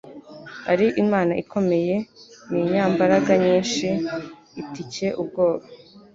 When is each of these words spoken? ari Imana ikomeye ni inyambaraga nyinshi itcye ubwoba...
ari 0.71 0.87
Imana 1.03 1.33
ikomeye 1.43 1.95
ni 2.49 2.57
inyambaraga 2.63 3.33
nyinshi 3.45 3.87
itcye 4.61 5.07
ubwoba... 5.21 5.65